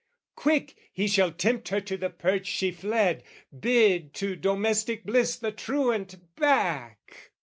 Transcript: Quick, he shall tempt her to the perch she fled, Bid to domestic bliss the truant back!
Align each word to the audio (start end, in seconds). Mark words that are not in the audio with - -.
Quick, 0.35 0.75
he 0.91 1.07
shall 1.07 1.31
tempt 1.31 1.67
her 1.69 1.79
to 1.79 1.95
the 1.95 2.09
perch 2.09 2.47
she 2.47 2.71
fled, 2.71 3.21
Bid 3.59 4.15
to 4.15 4.35
domestic 4.35 5.03
bliss 5.03 5.35
the 5.35 5.51
truant 5.51 6.35
back! 6.35 7.29